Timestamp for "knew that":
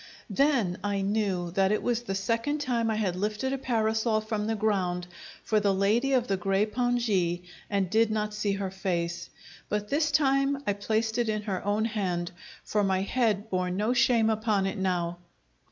1.01-1.71